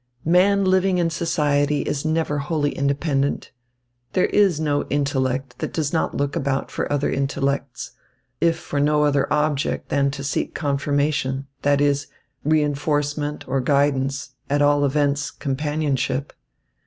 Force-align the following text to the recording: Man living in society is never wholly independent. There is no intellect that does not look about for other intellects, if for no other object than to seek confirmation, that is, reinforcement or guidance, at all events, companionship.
Man 0.25 0.65
living 0.65 0.97
in 0.97 1.11
society 1.11 1.81
is 1.83 2.03
never 2.03 2.39
wholly 2.39 2.71
independent. 2.71 3.51
There 4.13 4.25
is 4.25 4.59
no 4.59 4.83
intellect 4.87 5.59
that 5.59 5.71
does 5.73 5.93
not 5.93 6.17
look 6.17 6.35
about 6.35 6.71
for 6.71 6.91
other 6.91 7.11
intellects, 7.11 7.91
if 8.39 8.57
for 8.57 8.79
no 8.79 9.03
other 9.05 9.31
object 9.31 9.89
than 9.89 10.09
to 10.09 10.23
seek 10.23 10.55
confirmation, 10.55 11.45
that 11.61 11.79
is, 11.79 12.07
reinforcement 12.43 13.47
or 13.47 13.61
guidance, 13.61 14.31
at 14.49 14.63
all 14.63 14.85
events, 14.85 15.29
companionship. 15.29 16.33